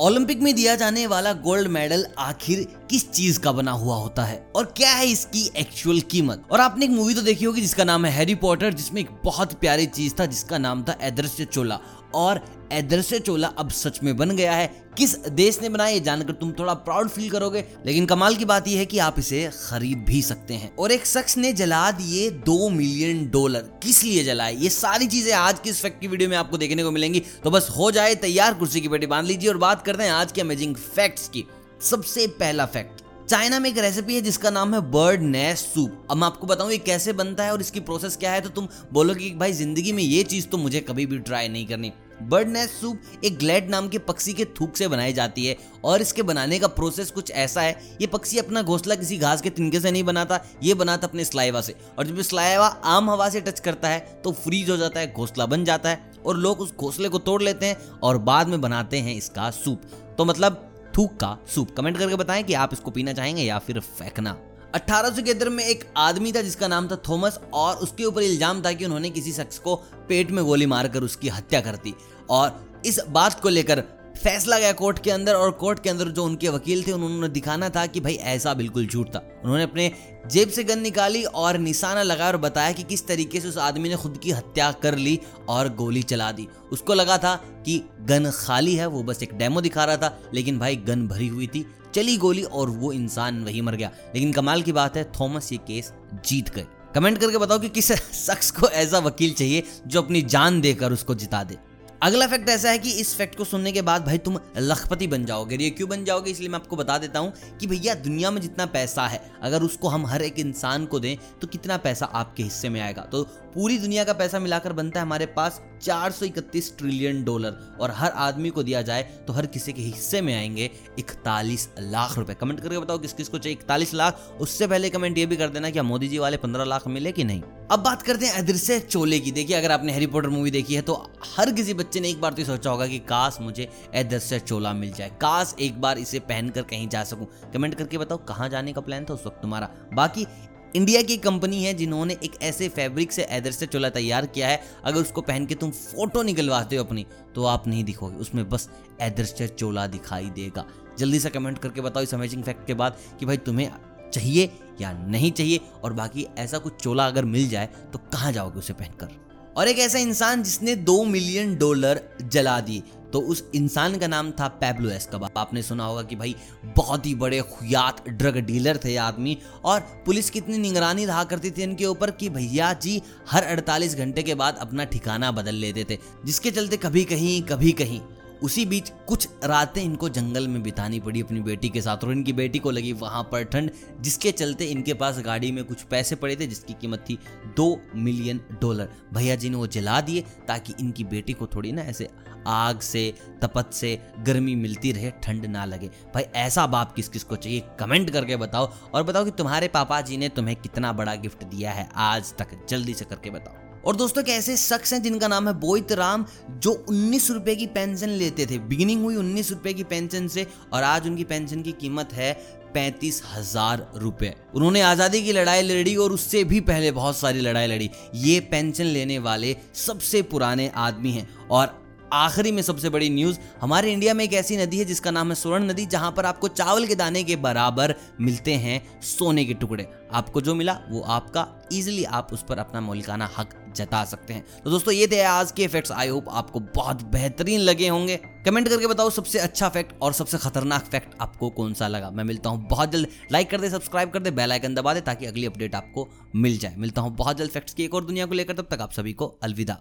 [0.00, 2.60] Olympic में दिया जाने वाला गोल्ड मेडल आखिर
[2.90, 4.46] किस चीज़ का बना हुआ होता है?
[4.56, 6.44] और क्या है इसकी एक्चुअल कीमत?
[6.52, 9.52] और आपने एक मूवी तो देखी होगी जिसका नाम है हैरी पॉटर जिसमें एक बहुत
[9.52, 11.78] प्यारी चीज़ था, जिसका नाम था एदृश्य चोला।
[12.14, 12.40] और
[12.72, 14.66] एदृश्य चोला अब सच में बन गया है।
[14.98, 18.78] किस देश ने बनाया जानकर तुम थोड़ा प्राउड फील करोगे। लेकिन कमाल की बात यह
[18.78, 22.68] है कि आप इसे खरीद भी सकते हैं। और एक शख्स ने जला दिए दो
[22.68, 26.36] मिलियन डॉलर किस लिए जलाए ये सारी चीज़ें आज की इस फैक्ट की वीडियो में
[26.36, 29.58] आपको देखने को मिलेंगी। तो बस हो जाए तैयार, कुर्सी की पेटी बाँध लीजिए और
[29.58, 31.44] बात करते हैं आज के अमेजिंग फैक्ट्स की।
[31.80, 36.16] सबसे पहला फैक्ट चाइना में एक रेसिपी है जिसका नाम है बर्ड नेस्ट सूप। अब
[36.16, 39.28] मैं आपको बताऊँ ये कैसे बनता है और इसकी प्रोसेस क्या है तो तुम बोलोगे
[39.28, 42.72] कि भाई ज़िंदगी में ये चीज़ तो मुझे कभी भी ट्राई नहीं करनी। बर्ड नेस्ट
[42.72, 46.58] सूप एक ग्लैड नाम के पक्षी के थूक से बनाई जाती है और इसके बनाने
[46.58, 50.04] का प्रोसेस कुछ ऐसा है, ये पक्षी अपना घोंसला किसी घास के तिनके से नहीं
[50.04, 54.00] बनाता, ये बनाता अपने स्लाइवा से। और जब स्लाइवा आम हवा से टच करता है
[54.24, 57.42] तो फ्रीज हो जाता है, घोंसला बन जाता है और लोग उस घोंसले को तोड़
[57.42, 59.82] लेते हैं और बाद में बनाते हैं इसका सूप।
[60.18, 63.80] तो मतलब थूक का सूप। कमेंट करके बताएँ कि आप इसको पीना चाहेंगे या फिर
[63.80, 64.36] फेंकना।
[64.74, 68.22] अठारह सौ के अंदर में एक आदमी था जिसका नाम था थॉमस और उसके ऊपर
[68.22, 69.74] इल्ज़ाम था कि उन्होंने किसी शख्स को
[70.08, 71.94] पेट में गोली मारकर उसकी हत्या कर दी।
[72.30, 73.82] और इस बात को लेकर
[74.16, 77.68] फैसला गया कोर्ट के अंदर और कोर्ट के अंदर जो उनके वकील थे, उन्होंने दिखाना
[77.68, 79.92] था कि भाई ऐसा बिल्कुल झूठ था। उन्होंने अपने
[80.30, 83.88] जेब से गन निकाली और निशाना लगाया और बताया कि किस तरीके से उस आदमी
[83.88, 88.30] ने खुद की हत्या कर ली और गोली चला दी। उसको लगा था कि गन
[88.30, 91.66] खाली है, वो बस एक डेमो दिखा रहा था, लेकिन भाई गन भरी हुई थी,
[91.94, 95.58] चली गोली और वो इंसान वही मर गया। लेकिन कमाल की बात है, थॉमस ये
[95.58, 95.92] केस
[96.26, 97.92] जीत गए। कमेंट करके बताओ कि किस
[98.26, 101.71] शख्स को ऐसा वकील चाहिए जो अपनी जान देकर उसको जिता दे।
[102.02, 105.24] अगला फैक्ट ऐसा है कि इस फैक्ट को सुनने के बाद भाई तुम लखपति बन
[105.24, 106.30] जाओगे। ये क्यों बन जाओगे?
[106.30, 109.88] इसलिए मैं आपको बता देता हूँ कि भैया, दुनिया में जितना पैसा है, अगर उसको
[109.88, 113.02] हम हर एक इंसान को दें तो कितना पैसा आपके हिस्से में आएगा?
[113.02, 113.22] तो
[113.54, 118.50] पूरी दुनिया का पैसा मिलाकर बनता है हमारे पास 431 ट्रिलियन डॉलर और हर आदमी
[118.50, 122.78] को दिया जाए तो हर किसी के हिस्से में आएँगे इकतालीस लाख रुपए। कमेंट करके
[122.78, 125.80] बताओ किस किस को चाहिए इकतालीस लाख। उससे पहले कमेंट ये भी कर देना कि
[125.82, 127.42] मोदी जी वाले पंद्रह लाख मिले कि नहीं?
[127.70, 130.80] अब बात करते हैं अदृश्य चोले की। देखिए, अगर आपने हैरी पॉटर मूवी देखी है
[130.82, 130.94] तो
[131.28, 134.92] हर किसी बच्चे ने एक बार तो सोचा होगा कि काश मुझे अदृश्य चोला मिल
[134.92, 138.80] जाए। काश एक बार इसे पहनकर कहीं जा सकूँ। कमेंट करके बताओ, कहाँ जाने का
[138.80, 139.68] प्लान था उस वक्त तुम्हारा?
[139.94, 140.26] बाकी
[140.74, 145.00] इंडिया की कंपनी है जिन्होंने एक ऐसे फैब्रिक से से चोला तैयार किया है। अगर
[145.00, 148.68] उसको पहन के तुम फ़ोटो निकलवाते हो अपनी तो आप नहीं दिखोगे। उसमें बस
[149.00, 150.64] से चोला दिखाई देगा।
[150.98, 153.70] जल्दी से कमेंट करके बताओ इस अमेजिंग फैक्ट के बाद कि भाई तुम्हें
[154.04, 154.50] चाहिए
[154.80, 158.72] या नहीं चाहिए और बाकी ऐसा कुछ चोला अगर मिल जाए तो कहाँ जाओगे उसे
[158.72, 159.08] पहनकर?
[159.56, 164.30] और एक ऐसा इंसान जिसने दो मिलियन डॉलर जला दिए तो उस इंसान का नाम
[164.30, 166.34] था पैब्लो एस्कबा आपने सुना होगा कि भाई,
[166.76, 171.62] बहुत ही बड़े खुयात ड्रग डीलर थे आदमी, और पुलिस कितनी निगरानी रहा करती थी
[171.62, 175.98] इनके ऊपर कि भैया जी, हर 48 घंटे के बाद अपना ठिकाना बदल लेते थे,
[176.24, 178.00] जिसके चलते कभी कहीं कभी कहीं
[178.42, 182.32] उसी बीच कुछ रातें इनको जंगल में बितानी पड़ी अपनी बेटी के साथ, और इनकी
[182.32, 183.70] बेटी को लगी वहाँ पर ठंड,
[184.00, 187.18] जिसके चलते इनके पास गाड़ी में कुछ पैसे पड़े थे, जिसकी कीमत थी
[187.56, 191.82] दो मिलियन डॉलर। भैया जी ने वो जला दिए, ताकि इनकी बेटी को थोड़ी ना
[191.82, 192.08] ऐसे
[192.46, 197.24] आग से, तपत से गर्मी मिलती रहे, ठंड ना लगे। भाई, ऐसा बाप किस किस
[197.24, 197.62] को चाहिए?
[197.80, 201.72] कमेंट करके बताओ, और बताओ कि तुम्हारे पापा जी ने तुम्हें कितना बड़ा गिफ्ट दिया
[201.72, 205.54] है आज तक। जल्दी से करके बताओ। और दोस्तों ऐसे शख्स हैं जिनका नाम है
[205.60, 210.28] बोहित राम जो उन्नीस रुपए की पेंशन लेते थे। बिगिनिंग हुई उन्नीस रुपये की पेंशन
[210.28, 212.32] से और आज उनकी पेंशन की कीमत है
[212.74, 217.66] पैंतीस हज़ार रुपए। उन्होंने आज़ादी की लड़ाई लड़ी और उससे भी पहले बहुत सारी लड़ाई
[217.66, 221.81] लड़ी। ये पेंशन लेने वाले सबसे पुराने आदमी हैं और
[222.12, 225.34] आखिरी में सबसे बड़ी न्यूज़, हमारे इंडिया में एक ऐसी नदी है जिसका नाम है
[225.34, 229.88] स्वर्ण नदी, जहाँ पर आपको चावल के दाने के बराबर मिलते हैं सोने के टुकड़े।
[230.12, 234.44] आपको जो मिला, वो आपका इजिली आप उस पर अपना मौलिकाना हक जता सकते हैं।
[234.64, 238.68] तो दोस्तों, ये थे आज के फैक्ट्स आई होप आपको बहुत बेहतरीन लगे होंगे। कमेंट
[238.68, 242.50] करके बताओ सबसे अच्छा फैक्ट और सबसे खतरनाक फैक्ट आपको कौन सा लगा। मैं मिलता
[242.50, 245.46] हूँ बहुत जल्द। लाइक कर दे सब्सक्राइब कर दे बेल आइकन दबा दे ताकि अगली
[245.46, 248.54] अपडेट आपको मिल जाए। मिलता हूँ बहुत जल्द फैक्ट्स की एक और दुनिया को लेकर।
[248.54, 249.78] तब तक आप सभी को अलविदा।